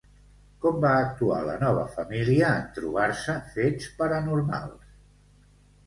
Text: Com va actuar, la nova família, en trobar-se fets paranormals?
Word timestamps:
Com 0.63 0.79
va 0.85 0.93
actuar, 1.01 1.41
la 1.49 1.59
nova 1.65 1.85
família, 1.99 2.51
en 2.63 2.67
trobar-se 2.81 3.39
fets 3.55 3.95
paranormals? 4.01 5.01